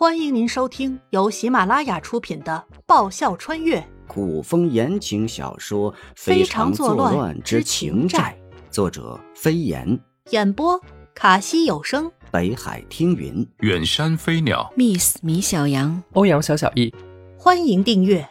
[0.00, 3.86] 欢迎您收听由喜马拉雅出品的《爆笑穿越。
[4.08, 8.34] 古风言情小说《非常作乱之情债》，
[8.72, 10.00] 作者飞檐，
[10.30, 10.80] 演播
[11.14, 16.94] 卡西有声，北海听云，远山飞鸟，Miss 米小羊，欧阳小小易。
[17.36, 18.30] 欢迎订阅。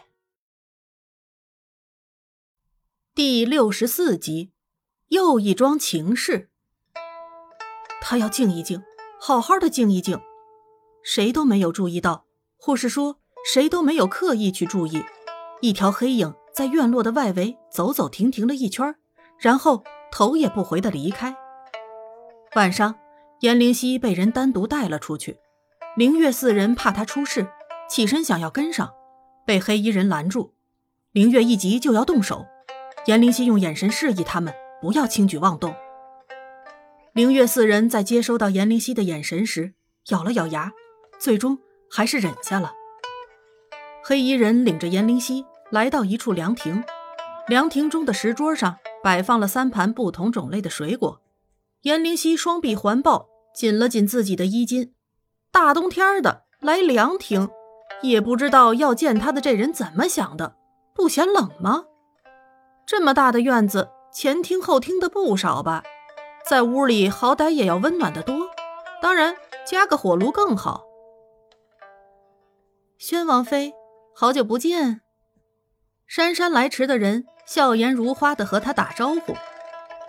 [3.14, 4.50] 第六十四集，
[5.10, 6.50] 又一桩情事。
[8.00, 8.82] 他要静一静，
[9.20, 10.20] 好好的静一静。
[11.02, 12.24] 谁都没有注意到，
[12.58, 13.18] 或是说
[13.52, 15.02] 谁都没有刻意去注意，
[15.60, 18.94] 一条黑影在院落的外围走走停停了一圈，
[19.38, 21.34] 然后头也不回的离开。
[22.54, 22.94] 晚上，
[23.40, 25.38] 颜灵溪被人单独带了出去，
[25.96, 27.48] 灵月四人怕他出事，
[27.88, 28.90] 起身想要跟上，
[29.46, 30.54] 被黑衣人拦住。
[31.12, 32.44] 灵月一急就要动手，
[33.06, 35.74] 颜灵溪用眼神示意他们不要轻举妄动。
[37.12, 39.74] 灵月四人在接收到颜灵溪的眼神时，
[40.10, 40.70] 咬了咬牙。
[41.20, 41.58] 最终
[41.90, 42.72] 还是忍下了。
[44.02, 46.82] 黑衣人领着颜灵溪来到一处凉亭，
[47.46, 51.20] 凉亭中的石桌上摆放了三盘不同种类的水果。
[51.82, 54.94] 颜灵溪双臂环抱，紧了紧自己的衣襟。
[55.52, 57.48] 大冬天的来凉亭，
[58.02, 60.56] 也不知道要见他的这人怎么想的，
[60.94, 61.84] 不嫌冷吗？
[62.86, 65.82] 这么大的院子，前厅后厅的不少吧，
[66.46, 68.48] 在屋里好歹也要温暖得多。
[69.00, 69.36] 当然，
[69.66, 70.84] 加个火炉更好。
[73.00, 73.72] 宣王妃，
[74.14, 75.00] 好久不见。
[76.06, 79.34] 姗姗来迟的人笑颜如花的和他打招呼。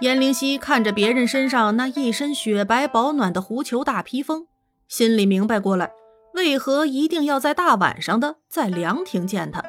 [0.01, 4.45] 颜灵溪看着别人身上那一身雪白保暖的狐裘大披风，
[4.89, 5.93] 心里明白过来，
[6.33, 9.63] 为何一定要在大晚上的在凉亭见他。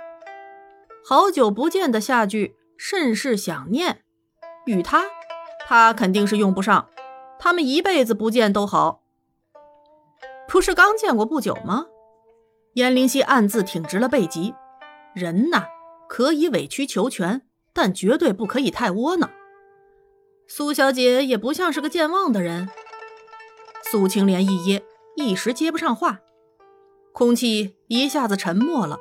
[1.04, 4.02] 好久不见的下句甚是想念，
[4.66, 5.04] 与他，
[5.68, 6.88] 他肯定是用不上。
[7.38, 9.00] 他们一辈子不见都好。
[10.48, 11.86] 不是刚见过不久吗？
[12.74, 14.54] 燕灵溪暗自挺直了背脊，
[15.14, 15.64] 人呐，
[16.08, 17.42] 可以委曲求全，
[17.74, 19.30] 但绝对不可以太窝囊。
[20.48, 22.70] 苏小姐也不像是个健忘的人。
[23.90, 24.82] 苏青莲一噎，
[25.16, 26.20] 一时接不上话，
[27.12, 28.98] 空气一下子沉默了。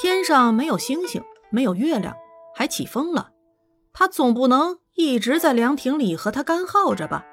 [0.00, 2.16] 天上没有星星，没有月亮，
[2.56, 3.30] 还起风了。
[3.92, 7.24] 他总不能一直在凉亭里和他干耗着吧？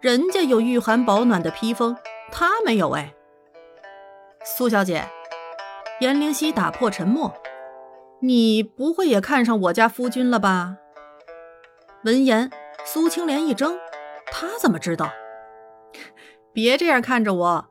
[0.00, 1.96] 人家有御寒保暖的披风，
[2.30, 3.12] 他没有哎。
[4.48, 5.04] 苏小姐，
[5.98, 7.34] 颜灵溪打破沉默
[8.22, 10.76] ：“你不会也看上我家夫君了吧？”
[12.04, 12.48] 闻言，
[12.84, 13.76] 苏青莲一怔
[14.30, 15.10] ：“他怎么知道？”
[16.54, 17.66] 别这样看着我。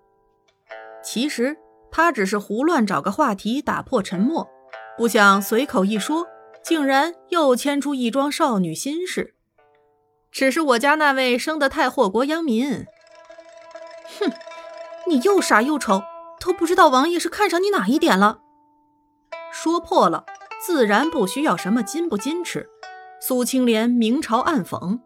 [1.02, 1.56] 其实
[1.90, 4.46] 他只是胡乱找个话题打破沉默，
[4.98, 6.28] 不想随口一说，
[6.62, 9.34] 竟然又牵出一桩少女心事。
[10.30, 12.86] 只是我家那位生得太祸国殃民。
[14.20, 14.30] 哼，
[15.08, 16.04] 你又傻又丑。
[16.40, 18.40] 都不知道王爷是看上你哪一点了。
[19.52, 20.26] 说破了，
[20.66, 22.70] 自然不需要什么矜不矜持。
[23.22, 25.00] 苏青莲明嘲暗讽：“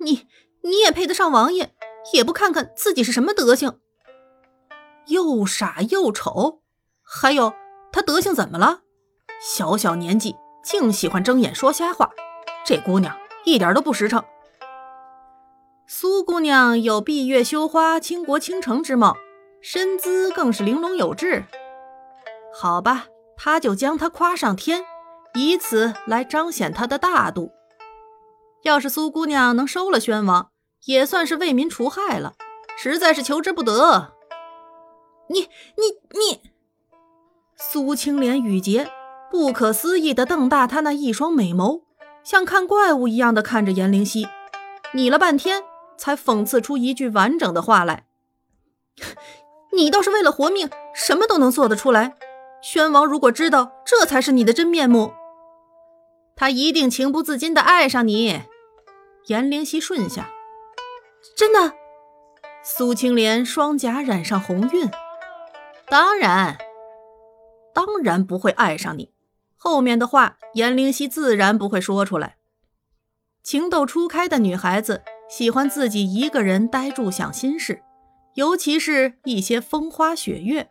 [0.00, 0.26] 你
[0.62, 1.74] 你也配得上王爷？
[2.12, 3.78] 也不看看自己是什么德行？
[5.06, 6.60] 又傻又丑，
[7.02, 7.52] 还有
[7.92, 8.80] 他德行怎么了？
[9.40, 12.10] 小小年纪净喜欢睁眼说瞎话，
[12.66, 14.22] 这姑娘一点都不实诚。
[15.86, 19.16] 苏姑娘有闭月羞花、倾国倾城之貌。”
[19.62, 21.44] 身姿更是玲珑有致，
[22.58, 23.06] 好吧，
[23.36, 24.84] 他就将她夸上天，
[25.34, 27.52] 以此来彰显他的大度。
[28.62, 30.50] 要是苏姑娘能收了宣王，
[30.86, 32.34] 也算是为民除害了，
[32.76, 34.12] 实在是求之不得。
[35.28, 36.50] 你你你！
[37.56, 38.90] 苏青莲语结，
[39.30, 41.82] 不可思议的瞪大他那一双美眸，
[42.24, 44.26] 像看怪物一样的看着颜灵溪，
[44.92, 45.62] 拟了半天，
[45.96, 48.06] 才讽刺出一句完整的话来。
[49.80, 52.14] 你倒是为了活命，什么都能做得出来。
[52.62, 55.14] 宣王如果知道这才是你的真面目，
[56.36, 58.42] 他一定情不自禁地爱上你。
[59.26, 60.28] 颜灵溪顺下，
[61.34, 61.72] 真的。
[62.62, 64.90] 苏青莲双颊染上红晕，
[65.86, 66.58] 当然，
[67.72, 69.12] 当然不会爱上你。
[69.56, 72.36] 后面的话，颜灵溪自然不会说出来。
[73.42, 77.82] 情窦初开的女孩子喜欢自己一个人呆住想心事。
[78.34, 80.70] 尤其是一些风花雪月，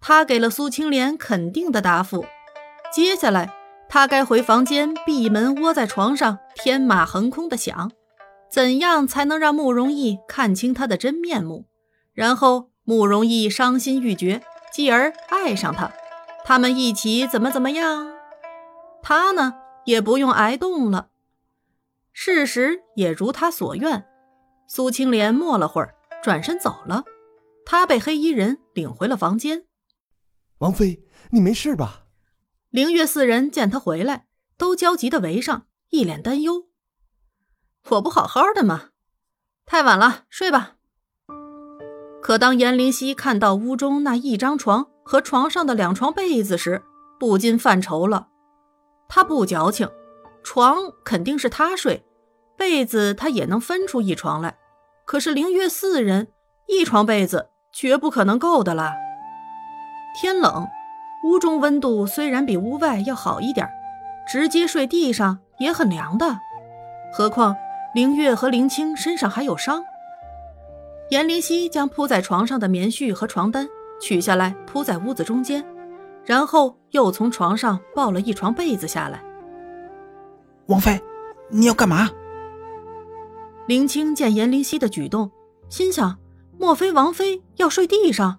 [0.00, 2.24] 他给了苏青莲肯定的答复。
[2.92, 3.52] 接下来，
[3.88, 7.90] 他该回房间闭门窝在床上，天马横空的想，
[8.50, 11.66] 怎样才能让慕容易看清他的真面目，
[12.12, 14.42] 然后慕容易伤心欲绝，
[14.72, 15.92] 继而爱上他，
[16.44, 18.12] 他们一起怎么怎么样？
[19.02, 19.54] 他呢，
[19.84, 21.08] 也不用挨冻了。
[22.12, 24.04] 事实也如他所愿，
[24.68, 25.93] 苏青莲默了会儿。
[26.24, 27.04] 转身走了，
[27.66, 29.66] 他被黑衣人领回了房间。
[30.60, 32.06] 王妃，你没事吧？
[32.70, 34.24] 凌月四人见他回来，
[34.56, 36.64] 都焦急的围上，一脸担忧。
[37.90, 38.88] 我不好好的吗？
[39.66, 40.76] 太晚了，睡吧。
[42.22, 46.82] 可当颜灵溪看到屋中那一张床和床上的两床被子时，
[47.20, 48.28] 不禁犯愁了。
[49.10, 49.86] 他不矫情，
[50.42, 52.02] 床肯定是他睡，
[52.56, 54.58] 被子他也能分出一床来。
[55.04, 56.28] 可是灵月四人
[56.66, 58.94] 一床被子绝不可能够的啦。
[60.18, 60.66] 天冷，
[61.24, 63.68] 屋中温度虽然比屋外要好一点，
[64.26, 66.38] 直接睡地上也很凉的。
[67.12, 67.54] 何况
[67.94, 69.84] 灵月和灵清身上还有伤。
[71.10, 73.68] 颜灵溪将铺在床上的棉絮和床单
[74.00, 75.64] 取下来铺在屋子中间，
[76.24, 79.22] 然后又从床上抱了一床被子下来。
[80.66, 80.98] 王妃，
[81.50, 82.08] 你要干嘛？
[83.66, 85.30] 林青见颜灵溪的举动，
[85.68, 86.18] 心想：
[86.58, 88.38] 莫非王妃要睡地上？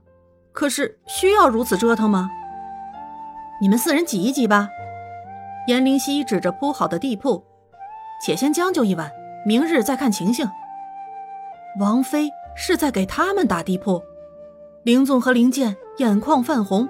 [0.51, 2.30] 可是需要如此折腾吗？
[3.62, 4.69] 你们四人挤一挤吧。
[5.68, 7.44] 颜灵溪指着铺好的地铺，
[8.24, 9.12] 且先将就一晚，
[9.45, 10.48] 明日再看情形。
[11.80, 12.30] 王妃。
[12.57, 14.01] 是在给他们打地铺，
[14.83, 16.88] 林纵和林剑眼眶泛红，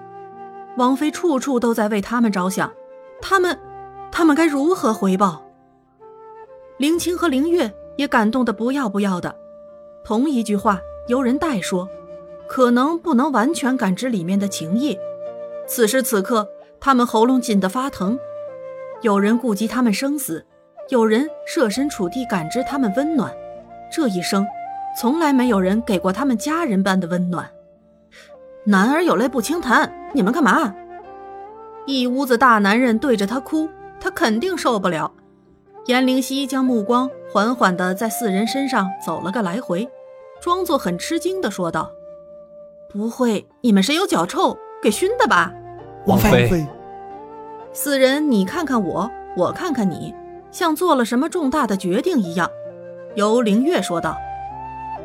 [0.77, 2.71] 王妃处处都在为他们着想，
[3.19, 3.59] 他们，
[4.11, 5.41] 他们该如何回报？
[6.77, 9.35] 林清和林月也感动的不要不要的，
[10.03, 11.87] 同一句话由人代说，
[12.47, 14.97] 可能不能完全感知里面的情意。
[15.67, 16.47] 此时此刻，
[16.79, 18.19] 他们喉咙紧得发疼，
[19.01, 20.45] 有人顾及他们生死，
[20.89, 23.33] 有人设身处地感知他们温暖，
[23.91, 24.45] 这一生。
[24.97, 27.49] 从来没有人给过他们家人般的温暖。
[28.63, 30.73] 男儿有泪不轻弹，你们干嘛？
[31.85, 33.67] 一屋子大男人对着他哭，
[33.99, 35.11] 他肯定受不了。
[35.87, 39.87] 颜灵溪将目光缓缓地在四人身上走了个来回，
[40.41, 41.91] 装作很吃惊地说道
[42.89, 45.53] ：“不会，你们谁有脚臭给熏的吧？”
[46.07, 46.65] 王妃。
[47.71, 50.11] 四人你看看我，我看看你，
[50.49, 52.49] 像做了什么重大的决定一样。
[53.13, 54.17] 由灵月说道。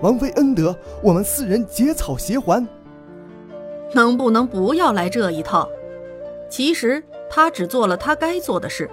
[0.00, 2.66] 王妃恩德，我们四人结草协还。
[3.92, 5.68] 能不能不要来这一套？
[6.48, 8.88] 其实他只做了他该做的事。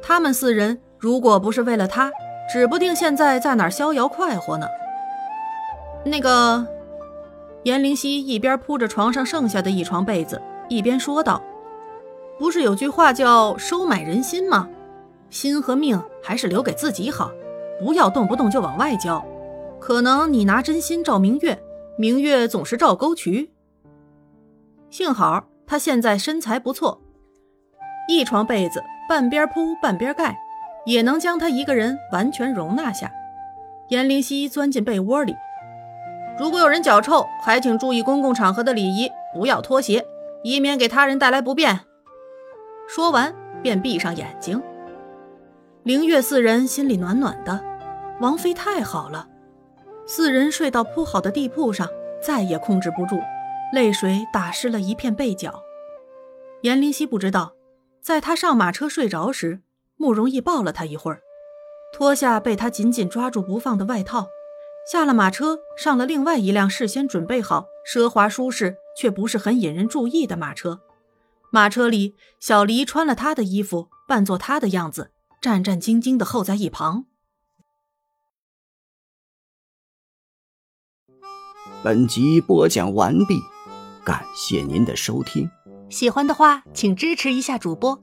[0.00, 2.10] 他们四人如果不是为了他，
[2.52, 4.66] 指不定现在在哪儿逍遥快活呢。
[6.04, 6.66] 那个，
[7.62, 11.40] 颜灵溪一边铺着床上剩下的一床被子，一边说道
[12.40, 14.68] ：“不是有句话叫收买人心吗？
[15.30, 17.30] 心和命还是留给自己好，
[17.78, 19.24] 不要动不动就往外交。”
[19.78, 21.56] 可能你拿真心照明月，
[21.96, 23.52] 明月总是照沟渠。
[24.90, 27.00] 幸好他现在身材不错，
[28.08, 30.36] 一床被子半边铺半边盖，
[30.86, 33.12] 也能将他一个人完全容纳下。
[33.88, 35.34] 颜灵溪钻进被窝里，
[36.38, 40.04] 如果有人脚臭，还请注意公共场合的礼仪，不要脱鞋，
[40.42, 41.80] 以免给他人带来不便。
[42.88, 44.62] 说完便闭上眼睛。
[45.82, 47.60] 灵月四人心里暖暖的，
[48.20, 49.28] 王妃太好了。
[50.04, 51.88] 四人睡到铺好的地铺上，
[52.22, 53.20] 再也控制不住，
[53.72, 55.62] 泪水打湿了一片被角。
[56.62, 57.52] 颜灵溪不知道，
[58.02, 59.60] 在他上马车睡着时，
[59.96, 61.22] 慕容易抱了他一会儿，
[61.92, 64.28] 脱下被他紧紧抓住不放的外套，
[64.90, 70.80] 下了马车，上了另外一辆事先准备好、奢华舒适却不是很引人注意的马车。
[71.52, 77.06] 马车里，小黎穿了他的衣服，扮作他的样子，战战兢兢地候在一旁。
[81.82, 83.38] 本集播讲完毕，
[84.04, 85.48] 感谢您的收听。
[85.88, 88.02] 喜欢的话，请支持一下主播，